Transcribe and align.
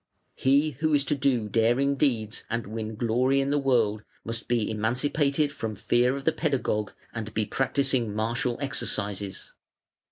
He 0.33 0.71
who 0.79 0.95
is 0.95 1.05
to 1.05 1.15
do 1.15 1.47
daring 1.47 1.93
deeds 1.95 2.43
and 2.49 2.65
win 2.65 2.95
glory 2.95 3.39
in 3.39 3.51
the 3.51 3.59
world 3.59 4.01
must 4.23 4.47
be 4.47 4.67
emancipated 4.71 5.51
from 5.51 5.75
fear 5.75 6.15
of 6.15 6.23
the 6.23 6.31
pedagogue 6.33 6.89
and 7.13 7.31
be 7.35 7.45
practising 7.45 8.11
martial 8.11 8.57
exercises. 8.59 9.53